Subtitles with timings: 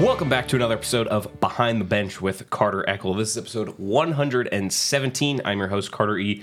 [0.00, 3.14] Welcome back to another episode of Behind the Bench with Carter Eckl.
[3.18, 5.42] This is episode 117.
[5.44, 6.42] I'm your host, Carter E.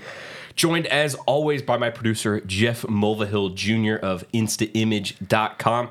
[0.54, 3.96] Joined as always by my producer, Jeff Mulvihill Jr.
[3.96, 5.88] of InstaImage.com.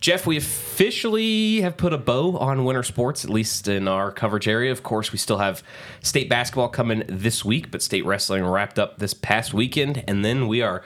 [0.00, 4.48] Jeff, we officially have put a bow on winter sports, at least in our coverage
[4.48, 4.72] area.
[4.72, 5.62] Of course, we still have
[6.00, 10.02] state basketball coming this week, but state wrestling wrapped up this past weekend.
[10.08, 10.82] And then we are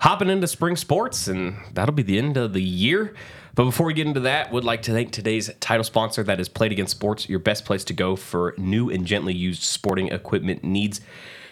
[0.00, 3.14] hopping into spring sports, and that'll be the end of the year.
[3.60, 6.48] But before we get into that, would like to thank today's title sponsor that is
[6.48, 10.08] Play It Again Sports, your best place to go for new and gently used sporting
[10.08, 11.02] equipment needs.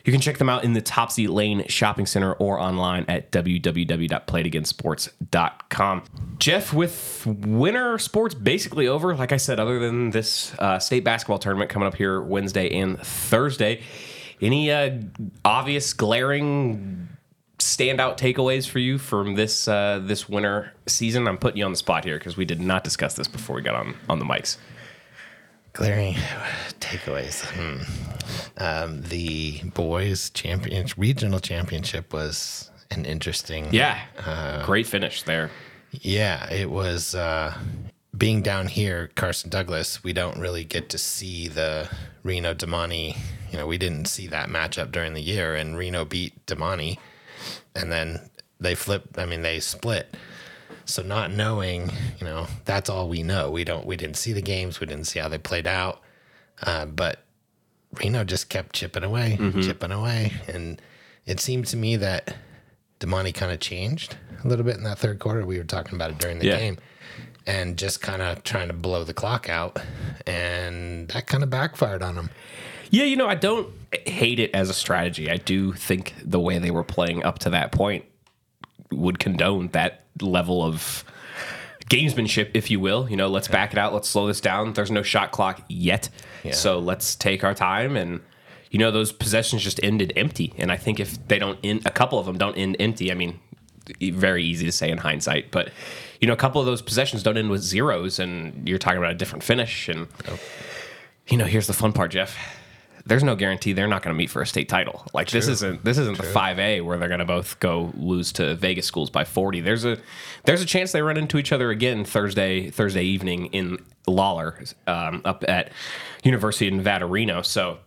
[0.06, 6.02] You can check them out in the Topsy Lane Shopping Center or online at www.playitagainsports.com.
[6.38, 11.38] Jeff, with winter sports basically over, like I said, other than this uh, state basketball
[11.38, 13.82] tournament coming up here Wednesday and Thursday,
[14.40, 14.92] any uh,
[15.44, 17.17] obvious glaring
[17.58, 21.28] standout takeaways for you from this uh, this winter season?
[21.28, 23.62] I'm putting you on the spot here because we did not discuss this before we
[23.62, 24.56] got on on the mics.
[25.72, 26.14] Glaring
[26.80, 27.44] takeaways.
[27.44, 27.82] Hmm.
[28.56, 33.68] Um, the boys' champion regional championship was an interesting.
[33.70, 35.50] Yeah, great finish there.
[35.92, 37.14] Yeah, it was.
[37.14, 37.56] Uh,
[38.16, 41.88] being down here, Carson Douglas, we don't really get to see the
[42.24, 43.16] Reno Damonte.
[43.52, 46.98] You know, we didn't see that matchup during the year, and Reno beat Damonte,
[47.74, 48.30] and then
[48.60, 49.18] they flipped.
[49.18, 50.16] I mean, they split.
[50.84, 53.50] So not knowing, you know, that's all we know.
[53.50, 53.84] We don't.
[53.86, 54.80] We didn't see the games.
[54.80, 56.00] We didn't see how they played out.
[56.62, 57.22] Uh, but
[58.02, 60.80] Reno just kept chipping away, chipping away, and
[61.26, 62.36] it seemed to me that
[63.00, 65.44] Damonte kind of changed a little bit in that third quarter.
[65.46, 66.56] We were talking about it during the Yeah.
[66.58, 66.78] game,
[67.46, 69.78] and just kind of trying to blow the clock out,
[70.26, 72.30] and that kind of backfired on him.
[72.90, 73.72] Yeah, you know, I don't
[74.06, 75.30] hate it as a strategy.
[75.30, 78.04] I do think the way they were playing up to that point
[78.90, 81.04] would condone that level of
[81.90, 83.08] gamesmanship, if you will.
[83.08, 83.92] You know, let's back it out.
[83.92, 84.72] Let's slow this down.
[84.72, 86.08] There's no shot clock yet.
[86.44, 86.52] Yeah.
[86.52, 88.20] So let's take our time and.
[88.70, 91.90] You know those possessions just ended empty, and I think if they don't end, a
[91.90, 93.10] couple of them don't end empty.
[93.10, 93.40] I mean,
[93.98, 95.70] very easy to say in hindsight, but
[96.20, 99.12] you know, a couple of those possessions don't end with zeros, and you're talking about
[99.12, 99.88] a different finish.
[99.88, 100.06] And
[101.28, 102.36] you know, here's the fun part, Jeff.
[103.08, 105.06] There's no guarantee they're not going to meet for a state title.
[105.14, 108.32] Like this isn't this isn't the five A where they're going to both go lose
[108.32, 109.60] to Vegas schools by 40.
[109.60, 109.98] There's a
[110.44, 115.22] there's a chance they run into each other again Thursday Thursday evening in Lawlor um,
[115.24, 115.72] up at
[116.22, 117.42] University of Nevada Reno.
[117.42, 117.78] So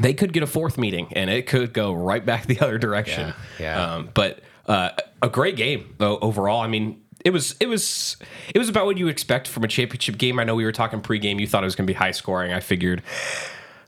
[0.00, 3.34] they could get a fourth meeting and it could go right back the other direction.
[3.58, 3.94] Yeah, yeah.
[3.94, 4.90] Um, but uh,
[5.20, 6.60] a great game though overall.
[6.60, 8.16] I mean, it was it was
[8.54, 10.38] it was about what you expect from a championship game.
[10.38, 11.40] I know we were talking pregame.
[11.40, 12.52] You thought it was going to be high scoring.
[12.52, 13.02] I figured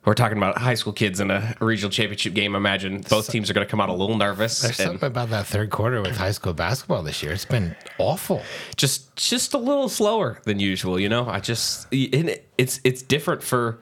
[0.07, 2.55] we're talking about high school kids in a regional championship game.
[2.55, 5.07] I imagine both teams are going to come out a little nervous There's and something
[5.09, 7.33] about that third quarter with high school basketball this year.
[7.33, 8.43] It's been awful.
[8.77, 11.01] just just a little slower than usual.
[11.01, 13.81] You know, I just it's it's different for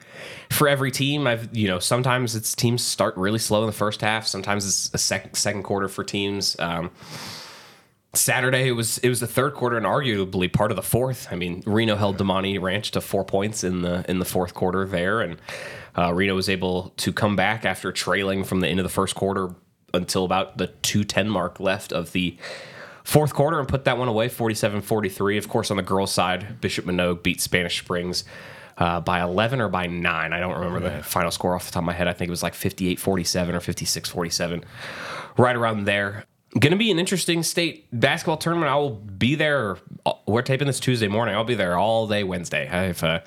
[0.50, 1.26] for every team.
[1.26, 4.26] I've you know sometimes it's teams start really slow in the first half.
[4.26, 6.56] Sometimes it's a second second quarter for teams.
[6.58, 6.90] Um,
[8.16, 11.28] Saturday it was it was the third quarter and arguably part of the fourth.
[11.30, 14.86] I mean, Reno held Damonte Ranch to four points in the in the fourth quarter
[14.86, 15.40] there, and
[15.96, 19.14] uh, Reno was able to come back after trailing from the end of the first
[19.14, 19.54] quarter
[19.92, 22.36] until about the two ten mark left of the
[23.04, 25.36] fourth quarter and put that one away 47-43.
[25.38, 28.24] Of course, on the girls' side, Bishop Manogue beat Spanish Springs.
[28.76, 31.82] Uh, by 11 or by 9 i don't remember the final score off the top
[31.82, 34.64] of my head i think it was like 58-47 or 56-47
[35.36, 36.24] right around there
[36.56, 38.70] Going to be an interesting state basketball tournament.
[38.70, 39.76] I will be there.
[40.26, 41.34] We're taping this Tuesday morning.
[41.34, 42.68] I'll be there all day Wednesday.
[42.68, 43.20] I have uh,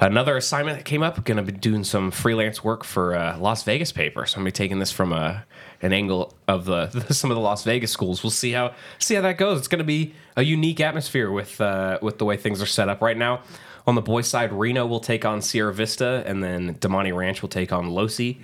[0.00, 1.24] another assignment that came up.
[1.24, 4.26] Going to be doing some freelance work for uh, Las Vegas paper.
[4.26, 5.44] So I'm going to be taking this from a
[5.82, 8.24] an angle of the some of the Las Vegas schools.
[8.24, 9.58] We'll see how see how that goes.
[9.58, 12.88] It's going to be a unique atmosphere with uh, with the way things are set
[12.88, 13.42] up right now.
[13.86, 17.48] On the boys' side, Reno will take on Sierra Vista, and then Damonte Ranch will
[17.48, 18.38] take on Losi.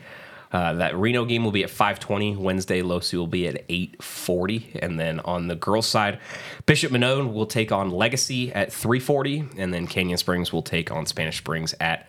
[0.51, 2.81] Uh, that Reno game will be at 5:20 Wednesday.
[2.81, 6.19] Losi will be at 8:40, and then on the girls' side,
[6.65, 11.05] Bishop Manogue will take on Legacy at 3:40, and then Canyon Springs will take on
[11.05, 12.09] Spanish Springs at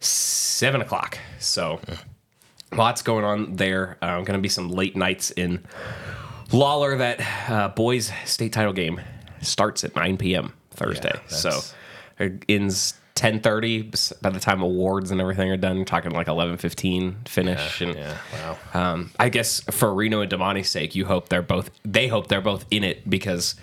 [0.00, 1.18] seven o'clock.
[1.40, 1.80] So
[2.72, 3.98] lots going on there.
[4.00, 5.64] Uh, going to be some late nights in
[6.52, 6.98] Lawlor.
[6.98, 9.00] That uh, boys' state title game
[9.40, 10.52] starts at 9 p.m.
[10.70, 11.12] Thursday.
[11.14, 11.60] Yeah, so
[12.18, 15.76] it ends 10:30 by the time awards and everything are done.
[15.76, 17.80] You're talking like 11:15 finish.
[17.80, 18.58] and Yeah, wow.
[18.74, 21.70] um, I guess for Reno and Damonte's sake, you hope they're both.
[21.84, 23.56] They hope they're both in it because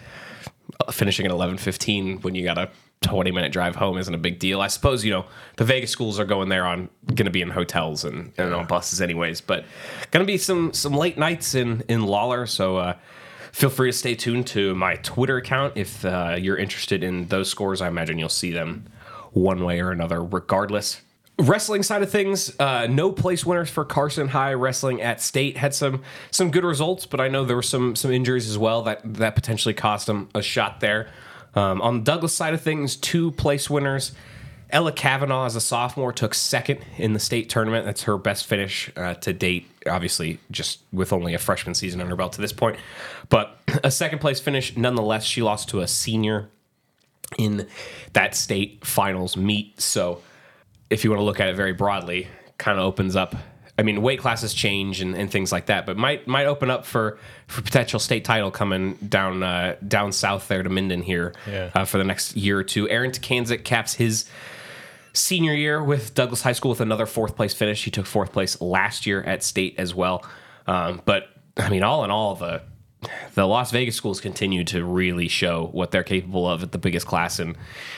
[0.85, 2.69] uh, finishing at eleven fifteen when you got a
[3.01, 4.59] twenty minute drive home isn't a big deal.
[4.59, 5.25] I suppose you know
[5.55, 8.65] the Vegas schools are going there on going to be in hotels and, and on
[8.67, 9.63] buses anyways, but
[10.11, 12.45] going to be some some late nights in in Lawlor.
[12.45, 12.95] So uh,
[13.53, 17.49] feel free to stay tuned to my Twitter account if uh, you're interested in those
[17.49, 17.79] scores.
[17.81, 18.87] I imagine you'll see them
[19.35, 21.01] one way or another, regardless.
[21.37, 25.75] Wrestling side of things, uh, no place winners for Carson High Wrestling at State had
[25.75, 26.01] some
[26.31, 29.35] some good results, but I know there were some some injuries as well that that
[29.35, 31.09] potentially cost them a shot there.
[31.53, 34.13] Um, on the Douglas side of things, two place winners.
[34.69, 37.85] Ella Kavanaugh, as a sophomore, took second in the state tournament.
[37.85, 42.11] That's her best finish uh, to date, obviously, just with only a freshman season under
[42.11, 42.77] her belt to this point.
[43.29, 46.49] But a second place finish, nonetheless, she lost to a senior
[47.37, 47.67] in
[48.13, 49.79] that state finals meet.
[49.81, 50.21] So,
[50.89, 52.27] if you want to look at it very broadly,
[52.57, 53.35] kind of opens up.
[53.77, 56.85] I mean, weight classes change and, and things like that, but might might open up
[56.85, 57.17] for,
[57.47, 61.71] for potential state title coming down uh, down south there to Minden here Yeah.
[61.75, 62.87] uh, for the next year or two.
[62.89, 64.29] Aaron Tkansik caps his
[65.11, 67.83] senior year with Douglas High School with another fourth place finish.
[67.83, 70.25] He took fourth place last year at state as well.
[70.67, 71.27] Um, but
[71.57, 72.61] I mean, all in all, the
[73.33, 77.05] the Las Vegas schools continue to really show what they're capable of at the biggest
[77.05, 77.55] class in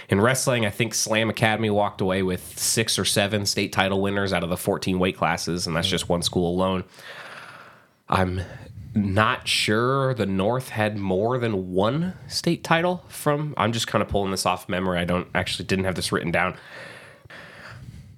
[0.09, 0.65] in wrestling.
[0.65, 4.50] I think Slam Academy walked away with six or seven state title winners out of
[4.50, 5.92] the 14 weight classes, and that's mm.
[5.92, 6.83] just one school alone.
[8.09, 8.42] I'm
[8.95, 13.53] not sure the North had more than one state title from.
[13.57, 15.00] I'm just kind of pulling this off memory.
[15.00, 16.57] I don't actually didn't have this written down.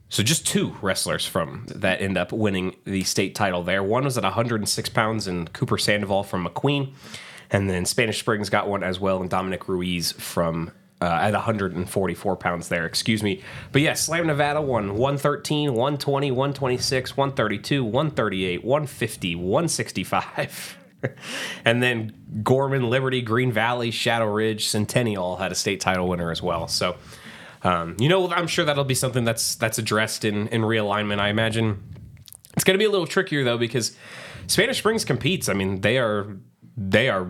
[0.09, 3.83] So just two wrestlers from that end up winning the state title there.
[3.83, 6.94] One was at 106 pounds and Cooper Sandoval from McQueen,
[7.51, 10.71] and then Spanish Springs got one as well, and Dominic Ruiz from
[11.01, 12.85] uh, at 144 pounds there.
[12.85, 13.41] Excuse me,
[13.71, 20.77] but yeah, Slam Nevada won 113, 120, 126, 132, 138, 150, 165.
[21.65, 22.13] and then
[22.44, 26.67] Gorman, Liberty, Green Valley, Shadow Ridge, Centennial had a state title winner as well.
[26.67, 26.97] So
[27.63, 31.19] um, you know, I'm sure that'll be something that's that's addressed in in realignment.
[31.19, 31.83] I imagine
[32.56, 33.95] it's going to be a little trickier though because
[34.47, 35.50] Spanish Springs competes.
[35.50, 36.27] I mean, they are
[36.77, 37.27] they are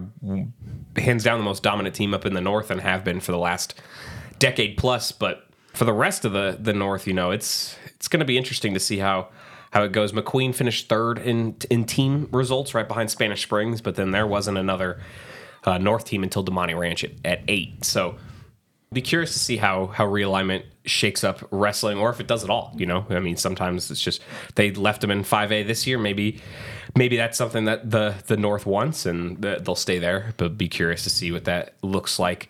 [0.96, 3.38] hands down the most dominant team up in the north and have been for the
[3.38, 3.74] last
[4.38, 5.12] decade plus.
[5.12, 8.38] But for the rest of the the north, you know, it's it's going to be
[8.38, 9.30] interesting to see how
[9.72, 10.12] how it goes.
[10.12, 14.58] McQueen finished third in in team results, right behind Spanish Springs, but then there wasn't
[14.58, 15.02] another
[15.64, 17.84] uh, North team until Damonte Ranch at, at eight.
[17.84, 18.18] So
[18.92, 22.50] be curious to see how how realignment shakes up wrestling or if it does at
[22.50, 23.06] all you know?
[23.10, 24.22] I mean sometimes it's just
[24.56, 26.00] they left them in 5a this year.
[26.00, 26.42] Maybe
[26.96, 30.68] maybe that's something that the the north wants and the, they'll stay there but be
[30.68, 32.50] curious to see what that looks like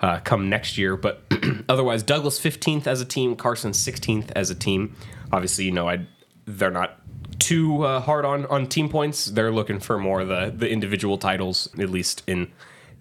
[0.00, 0.96] uh, come next year.
[0.96, 1.22] But
[1.68, 4.96] otherwise douglas 15th as a team carson 16th as a team.
[5.32, 6.06] Obviously you know i
[6.46, 7.00] they're not
[7.38, 9.26] too uh, hard on on team points.
[9.26, 12.50] They're looking for more the the individual titles at least in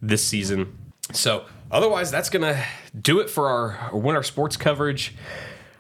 [0.02, 0.78] this season.
[1.12, 2.64] So otherwise, that's gonna
[3.00, 5.16] do it for our winter sports coverage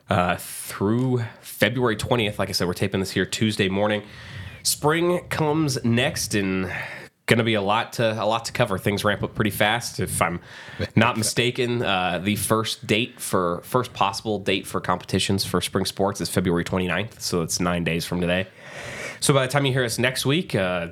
[0.10, 2.40] uh, through February twentieth.
[2.40, 4.04] Like I said, we're taping this here Tuesday morning.
[4.64, 6.72] Spring comes next, and
[7.26, 8.78] gonna be a lot to a lot to cover.
[8.78, 10.00] Things ramp up pretty fast.
[10.00, 10.42] If I'm
[10.96, 16.20] not mistaken, uh, the first date for first possible date for competitions for spring sports
[16.22, 17.22] is February 29th.
[17.22, 18.48] So it's nine days from today.
[19.20, 20.90] So by the time you hear us next week, uh,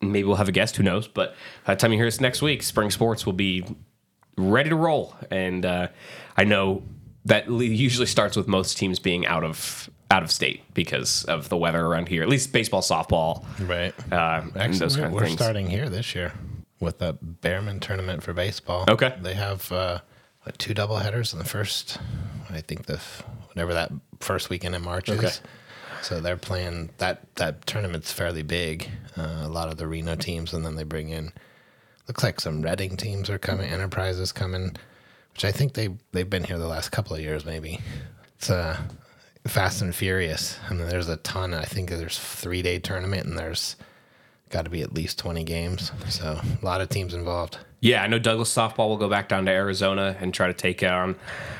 [0.00, 0.76] maybe we'll have a guest.
[0.76, 1.08] Who knows?
[1.08, 1.34] But
[1.66, 3.64] by the time you hear us next week, spring sports will be
[4.36, 5.14] ready to roll.
[5.30, 5.88] And uh,
[6.36, 6.82] I know
[7.24, 11.56] that usually starts with most teams being out of out of state because of the
[11.56, 12.22] weather around here.
[12.22, 13.92] At least baseball, softball, Right.
[14.12, 16.32] uh, Actually, we're starting here this year
[16.78, 18.84] with the Bearman tournament for baseball.
[18.88, 19.16] Okay.
[19.20, 19.98] They have uh,
[20.42, 21.98] what, two double headers in the first,
[22.50, 23.00] I think the
[23.48, 23.90] whatever that
[24.20, 25.26] first weekend in March Okay.
[25.26, 25.40] is.
[26.02, 28.88] So they're playing that that tournament's fairly big.
[29.16, 31.32] Uh, a lot of the Reno teams, and then they bring in.
[32.08, 33.70] Looks like some Redding teams are coming.
[33.70, 34.76] Enterprises coming,
[35.32, 37.44] which I think they they've been here the last couple of years.
[37.44, 37.80] Maybe
[38.36, 38.80] it's uh,
[39.46, 40.58] fast and furious.
[40.68, 41.54] I mean, there's a ton.
[41.54, 43.76] I think there's three day tournament, and there's
[44.50, 45.90] got to be at least 20 games.
[46.08, 47.58] So a lot of teams involved.
[47.80, 50.82] Yeah, I know Douglas softball will go back down to Arizona and try to take
[50.82, 51.16] on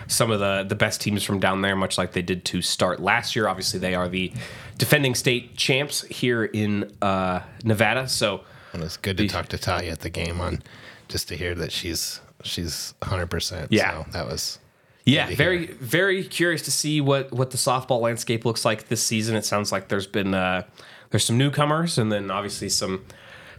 [0.06, 3.00] some of the the best teams from down there, much like they did to start
[3.00, 3.48] last year.
[3.48, 4.32] Obviously, they are the
[4.78, 8.08] defending state champs here in uh, Nevada.
[8.08, 8.42] So
[8.76, 10.62] And it's good to talk to Talia at the game on
[11.08, 13.68] just to hear that she's she's 100%.
[13.70, 14.04] Yeah.
[14.04, 14.58] So that was
[15.04, 19.34] Yeah, very very curious to see what what the softball landscape looks like this season.
[19.36, 20.64] It sounds like there's been uh,
[21.10, 23.04] there's some newcomers, and then obviously some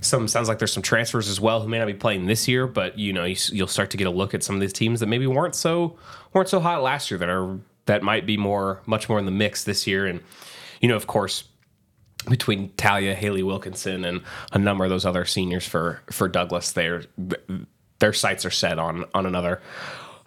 [0.01, 2.67] some sounds like there's some transfers as well who may not be playing this year,
[2.67, 4.99] but you know you, you'll start to get a look at some of these teams
[4.99, 5.97] that maybe weren't so
[6.33, 9.31] weren't so hot last year that are that might be more much more in the
[9.31, 10.21] mix this year, and
[10.81, 11.45] you know of course
[12.29, 17.03] between Talia, Haley Wilkinson, and a number of those other seniors for for Douglas, their
[17.99, 19.61] their sights are set on on another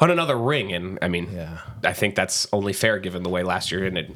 [0.00, 1.58] on another ring, and I mean, Yeah.
[1.84, 4.14] I think that's only fair given the way last year ended.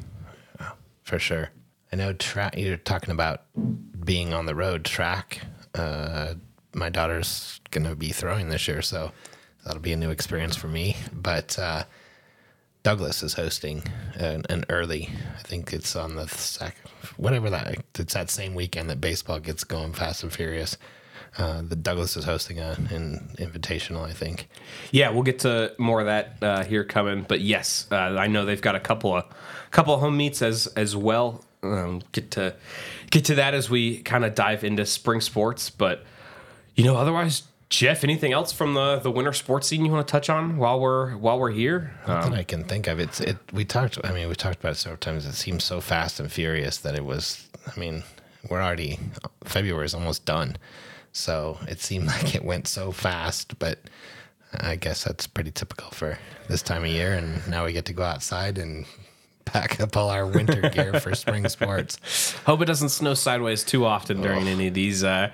[1.03, 1.51] for sure.
[1.93, 2.57] I know track.
[2.57, 3.43] You're talking about
[4.05, 4.85] being on the road.
[4.85, 5.43] Track.
[5.75, 6.35] Uh,
[6.75, 9.13] my daughter's gonna be throwing this year, so
[9.65, 10.97] that'll be a new experience for me.
[11.13, 11.85] But uh,
[12.85, 13.83] Douglas is hosting
[14.15, 15.09] an, an early.
[15.39, 16.77] I think it's on the sec,
[17.17, 17.79] whatever that.
[17.99, 20.77] It's that same weekend that baseball gets going fast and furious.
[21.39, 24.49] Uh, the Douglas is hosting a, an invitational, I think.
[24.93, 27.25] Yeah, we'll get to more of that uh, here coming.
[27.27, 29.25] But yes, uh, I know they've got a couple of
[29.71, 31.43] couple of home meets as as well.
[31.63, 32.55] Um, get to
[33.11, 35.71] get to that as we kind of dive into spring sports.
[35.71, 36.05] But
[36.77, 40.11] you know, otherwise, Jeff, anything else from the the winter sports scene you want to
[40.13, 41.93] touch on while we're while we're here?
[42.07, 43.01] Not that I can think of.
[43.01, 43.37] It's it.
[43.53, 43.99] We talked.
[44.05, 45.27] I mean, we talked about it several times.
[45.27, 47.49] It seems so fast and furious that it was.
[47.67, 48.03] I mean,
[48.49, 48.99] we're already
[49.45, 50.57] February is almost done,
[51.13, 53.59] so it seemed like it went so fast.
[53.59, 53.79] But
[54.61, 56.19] I guess that's pretty typical for
[56.49, 57.15] this time of year.
[57.15, 58.87] And now we get to go outside and
[59.45, 62.33] pack up all our winter gear for spring sports.
[62.47, 65.31] Hope it doesn't snow sideways too often during any of these uh,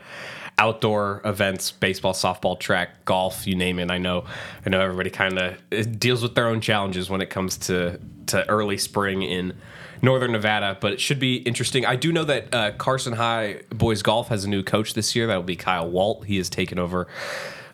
[0.60, 3.90] outdoor events, baseball, softball, track, golf, you name it.
[3.90, 4.26] I know,
[4.64, 8.48] I know everybody kind of deals with their own challenges when it comes to to
[8.48, 9.54] early spring in
[10.02, 11.86] Northern Nevada, but it should be interesting.
[11.86, 15.26] I do know that uh, Carson High boys golf has a new coach this year.
[15.26, 16.26] That will be Kyle Walt.
[16.26, 17.08] He has taken over.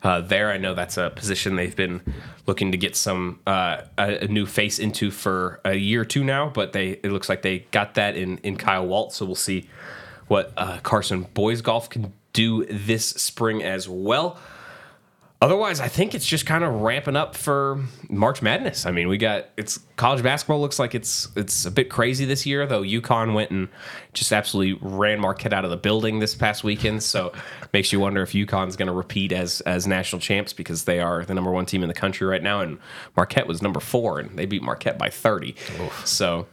[0.03, 2.01] Uh, there, I know that's a position they've been
[2.47, 6.23] looking to get some uh, a, a new face into for a year or two
[6.23, 6.49] now.
[6.49, 9.13] But they it looks like they got that in in Kyle Walt.
[9.13, 9.69] So we'll see
[10.29, 14.39] what uh, Carson boys golf can do this spring as well.
[15.43, 18.87] Otherwise, I think it's just kind of ramping up for March Madness.
[18.87, 22.47] I mean, we got it's college basketball looks like it's it's a bit crazy this
[22.47, 22.83] year, though.
[22.83, 23.69] UConn went and
[24.15, 27.03] just absolutely ran Marquette out of the building this past weekend.
[27.03, 27.33] So
[27.75, 31.25] makes you wonder if UConn's going to repeat as as national champs because they are
[31.25, 32.79] the number one team in the country right now, and
[33.15, 35.55] Marquette was number four, and they beat Marquette by thirty.
[36.05, 36.47] So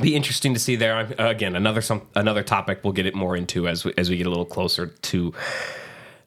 [0.00, 0.96] be interesting to see there.
[0.96, 4.16] Uh, Again, another some another topic we'll get it more into as we, as we
[4.16, 5.32] get a little closer to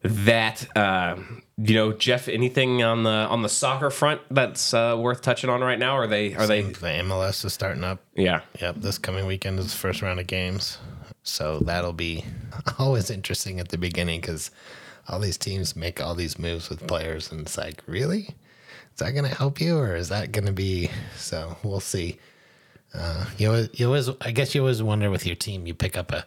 [0.04, 0.66] that.
[0.76, 1.18] Uh,
[1.58, 5.62] you know, Jeff, anything on the on the soccer front that's uh, worth touching on
[5.62, 5.96] right now?
[5.96, 6.62] Are they are they?
[6.64, 8.02] The MLS is starting up.
[8.16, 10.78] Yeah, Yep, this coming weekend is the first round of games.
[11.24, 12.26] So that'll be
[12.80, 14.52] always interesting at the beginning because
[15.08, 18.30] all these teams make all these moves with players, and it's like, really?
[18.94, 20.90] Is that going to help you, or is that going to be?
[21.18, 22.20] So we'll see.
[22.94, 25.98] Uh, you always, you always, I guess you always wonder with your team, you pick
[25.98, 26.26] up a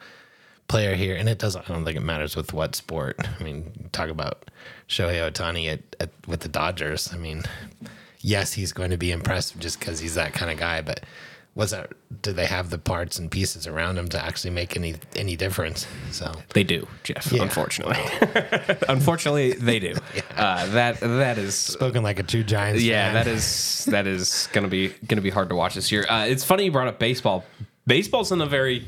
[0.68, 1.68] player here, and it doesn't.
[1.68, 3.16] I don't think it matters with what sport.
[3.38, 4.50] I mean, talk about
[4.88, 7.12] Shohei Ohtani at, at with the Dodgers.
[7.12, 7.44] I mean,
[8.20, 11.04] yes, he's going to be impressive just because he's that kind of guy, but
[11.56, 11.90] was that
[12.22, 15.86] do they have the parts and pieces around them to actually make any any difference?
[16.12, 17.32] So they do, Jeff.
[17.32, 17.42] Yeah.
[17.42, 17.96] Unfortunately,
[18.88, 19.94] unfortunately, they do.
[20.36, 22.82] Uh, that that is spoken like a true Giants.
[22.82, 23.14] yeah, fan.
[23.14, 26.04] that is that is gonna be gonna be hard to watch this year.
[26.10, 27.42] Uh, it's funny you brought up baseball.
[27.86, 28.84] Baseball's in a very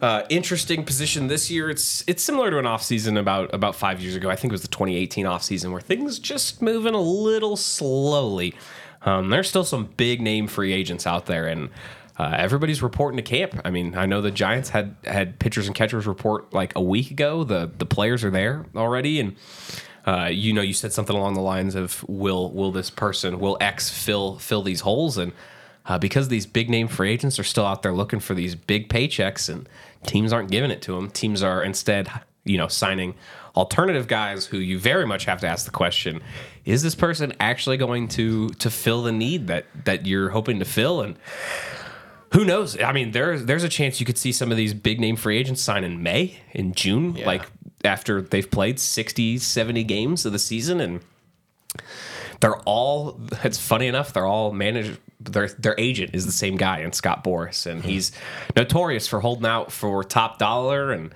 [0.00, 1.70] uh, interesting position this year.
[1.70, 4.28] It's it's similar to an offseason about about five years ago.
[4.28, 8.54] I think it was the 2018 offseason where things just moving a little slowly.
[9.04, 11.70] Um, there's still some big name free agents out there, and
[12.18, 13.60] uh, everybody's reporting to camp.
[13.64, 17.10] I mean, I know the Giants had had pitchers and catchers report like a week
[17.10, 17.44] ago.
[17.44, 19.36] The the players are there already, and
[20.06, 23.56] uh, you know, you said something along the lines of will will this person will
[23.60, 25.32] X fill fill these holes and
[25.86, 28.88] uh, because these big name free agents are still out there looking for these big
[28.88, 29.68] paychecks and
[30.06, 31.10] teams aren't giving it to them.
[31.10, 32.08] Teams are instead,
[32.44, 33.14] you know, signing
[33.54, 36.22] alternative guys who you very much have to ask the question:
[36.64, 40.64] Is this person actually going to to fill the need that that you're hoping to
[40.64, 41.00] fill?
[41.00, 41.16] And
[42.32, 42.80] who knows?
[42.80, 45.38] I mean, there's there's a chance you could see some of these big name free
[45.38, 47.42] agents sign in May, in June, like
[47.84, 51.00] after they've played 60, 70 games of the season and
[52.40, 56.78] they're all it's funny enough, they're all managed their their agent is the same guy
[56.78, 58.10] and Scott Boras and he's
[58.56, 61.14] notorious for holding out for top dollar and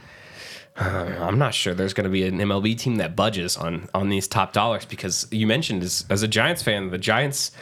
[0.78, 4.28] I'm not sure there's going to be an MLB team that budges on on these
[4.28, 7.52] top dollars because you mentioned as, as a Giants fan, the Giants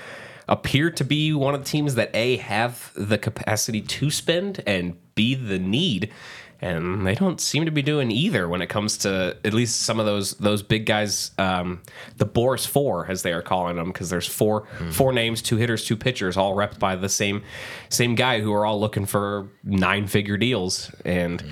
[0.49, 4.97] appear to be one of the teams that a have the capacity to spend and
[5.14, 6.12] b the need.
[6.61, 10.00] And they don't seem to be doing either when it comes to at least some
[10.00, 11.83] of those those big guys um,
[12.16, 15.85] the Boras four as they are calling them because there's four four names two hitters
[15.85, 17.42] two pitchers all repped by the same
[17.90, 20.90] same guy who are all looking for nine figure deals.
[21.04, 21.44] And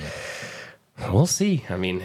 [1.11, 2.03] we'll see i mean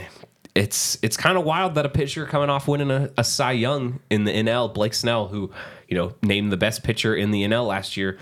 [0.58, 4.00] it's it's kind of wild that a pitcher coming off winning a, a Cy Young
[4.10, 5.51] in the NL, Blake Snell, who
[5.88, 8.17] you know named the best pitcher in the NL last year,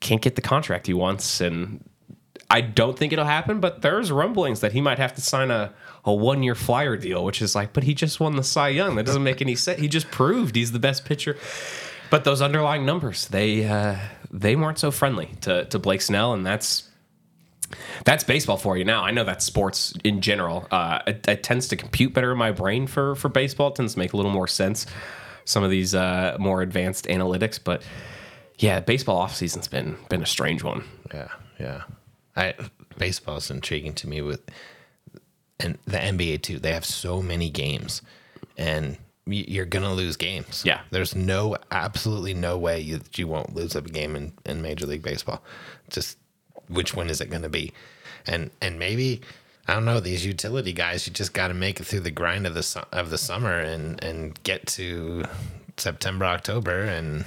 [0.00, 1.82] can't get the contract he wants, and
[2.50, 3.60] I don't think it'll happen.
[3.60, 5.72] But there's rumblings that he might have to sign a
[6.04, 8.96] a one year flyer deal, which is like, but he just won the Cy Young.
[8.96, 9.80] That doesn't make any sense.
[9.80, 11.36] He just proved he's the best pitcher.
[12.10, 13.96] But those underlying numbers, they uh,
[14.30, 16.87] they weren't so friendly to to Blake Snell, and that's
[18.04, 19.02] that's baseball for you now.
[19.02, 20.66] I know that's sports in general.
[20.70, 23.68] Uh, it, it, tends to compute better in my brain for for baseball.
[23.68, 24.86] It tends to make a little more sense.
[25.44, 27.82] Some of these uh, more advanced analytics, but
[28.58, 30.84] yeah, baseball off season's been been a strange one.
[31.12, 31.82] Yeah, yeah.
[32.36, 32.54] I
[32.98, 34.40] baseball is intriguing to me with,
[35.60, 36.58] and the NBA too.
[36.58, 38.02] They have so many games,
[38.56, 40.62] and you're gonna lose games.
[40.66, 44.86] Yeah, there's no absolutely no way you you won't lose a game in in Major
[44.86, 45.42] League Baseball.
[45.88, 46.18] Just
[46.68, 47.72] which one is it going to be?
[48.26, 49.22] And and maybe
[49.66, 51.06] I don't know these utility guys.
[51.06, 54.02] You just got to make it through the grind of the of the summer and
[54.02, 55.24] and get to
[55.76, 57.24] September October and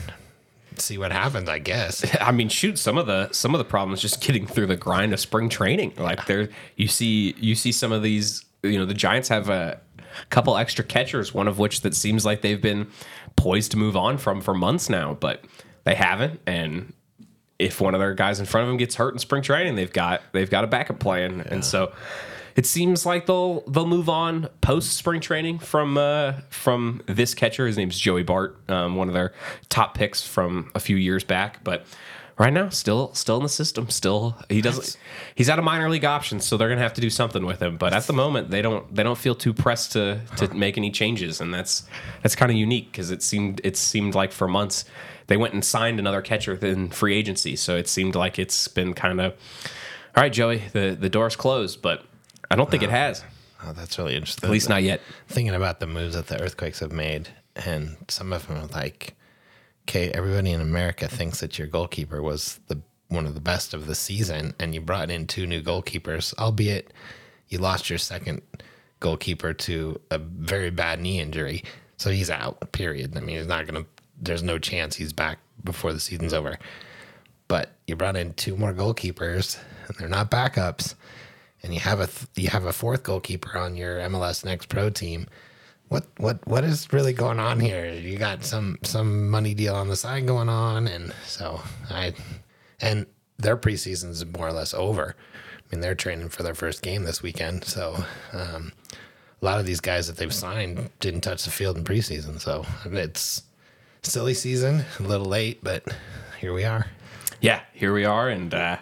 [0.77, 1.49] see what happens.
[1.49, 2.05] I guess.
[2.21, 5.13] I mean, shoot, some of the some of the problems just getting through the grind
[5.13, 5.93] of spring training.
[5.97, 8.45] Like there, you see you see some of these.
[8.63, 9.79] You know, the Giants have a
[10.29, 12.87] couple extra catchers, one of which that seems like they've been
[13.35, 15.43] poised to move on from for months now, but
[15.83, 16.39] they haven't.
[16.45, 16.93] And
[17.61, 19.93] if one of their guys in front of them gets hurt in spring training, they've
[19.93, 21.53] got they've got a backup plan, yeah.
[21.53, 21.93] and so
[22.55, 27.67] it seems like they'll they'll move on post spring training from uh, from this catcher.
[27.67, 29.33] His name's Joey Bart, um, one of their
[29.69, 31.85] top picks from a few years back, but.
[32.37, 33.89] Right now, still still in the system.
[33.91, 34.97] Still, he doesn't.
[35.35, 37.77] He's out of minor league options, so they're gonna have to do something with him.
[37.77, 40.89] But at the moment, they don't they don't feel too pressed to to make any
[40.89, 41.83] changes, and that's
[42.23, 44.85] that's kind of unique because it seemed it seemed like for months
[45.31, 47.55] they went and signed another catcher in free agency.
[47.55, 49.31] So it seemed like it's been kind of
[50.13, 50.63] all right, Joey.
[50.73, 52.03] The the door's closed, but
[52.49, 53.23] I don't think it has.
[53.63, 54.47] Oh, that's really interesting.
[54.49, 54.99] At least not yet.
[55.29, 59.15] Thinking about the moves that the Earthquakes have made, and some of them are like,
[59.87, 63.87] okay, everybody in America thinks that your goalkeeper was the one of the best of
[63.87, 66.91] the season, and you brought in two new goalkeepers, albeit
[67.47, 68.41] you lost your second
[68.99, 71.63] goalkeeper to a very bad knee injury.
[71.95, 73.15] So he's out, period.
[73.15, 73.89] I mean, he's not going to
[74.21, 76.57] there's no chance he's back before the season's over.
[77.47, 80.95] But you brought in two more goalkeepers, and they're not backups,
[81.63, 84.89] and you have a th- you have a fourth goalkeeper on your MLS Next Pro
[84.89, 85.27] team.
[85.89, 87.91] What what what is really going on here?
[87.91, 92.13] You got some some money deal on the side going on, and so I
[92.79, 93.05] and
[93.37, 95.15] their preseason's more or less over.
[95.17, 97.97] I mean, they're training for their first game this weekend, so
[98.31, 98.71] um,
[99.41, 102.39] a lot of these guys that they've signed didn't touch the field in preseason.
[102.39, 103.43] So it's
[104.03, 105.83] silly season, a little late, but
[106.39, 106.87] here we are.
[107.39, 108.77] Yeah, here we are, and uh,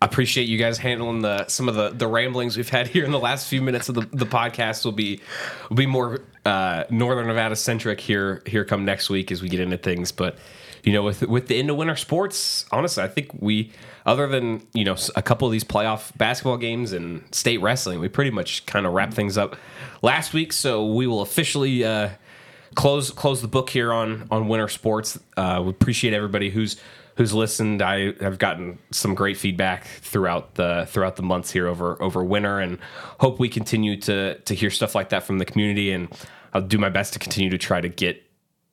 [0.00, 3.10] I appreciate you guys handling the some of the the ramblings we've had here in
[3.10, 4.84] the last few minutes of the, the podcast.
[4.84, 5.20] Will be
[5.68, 9.60] will be more uh, Northern Nevada centric here here come next week as we get
[9.60, 10.38] into things, but.
[10.82, 13.72] You know, with with the end of winter sports, honestly, I think we,
[14.04, 18.06] other than you know a couple of these playoff basketball games and state wrestling, we
[18.08, 19.56] pretty much kind of wrap things up
[20.00, 20.52] last week.
[20.52, 22.10] So we will officially uh,
[22.74, 25.18] close close the book here on on winter sports.
[25.36, 26.76] Uh, we appreciate everybody who's
[27.16, 27.82] who's listened.
[27.82, 32.60] I have gotten some great feedback throughout the throughout the months here over over winter,
[32.60, 32.78] and
[33.20, 35.90] hope we continue to to hear stuff like that from the community.
[35.92, 36.08] And
[36.52, 38.22] I'll do my best to continue to try to get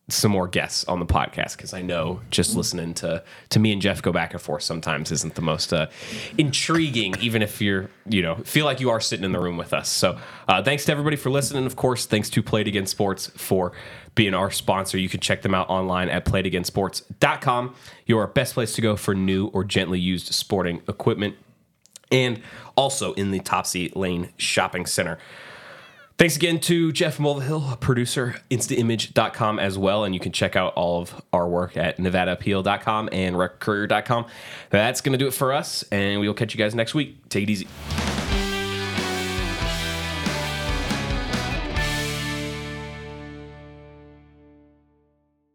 [0.09, 3.81] some more guests on the podcast because I know just listening to to me and
[3.81, 5.87] Jeff go back and forth sometimes isn't the most uh,
[6.37, 9.73] intriguing, even if you're you know feel like you are sitting in the room with
[9.73, 9.87] us.
[9.87, 11.65] So uh, thanks to everybody for listening.
[11.65, 13.71] Of course, thanks to Play It Again Sports for
[14.13, 14.97] being our sponsor.
[14.97, 17.75] You can check them out online at playitagainsports.com.
[18.05, 21.35] Your best place to go for new or gently used sporting equipment,
[22.11, 22.41] and
[22.75, 25.17] also in the Topsy Lane Shopping Center.
[26.23, 30.05] Thanks again to Jeff Mulvihill, producer, instaimage.com as well.
[30.05, 34.27] And you can check out all of our work at nevadaappeal.com and recordcourier.com.
[34.69, 35.83] That's going to do it for us.
[35.91, 37.27] And we will catch you guys next week.
[37.27, 37.67] Take it easy.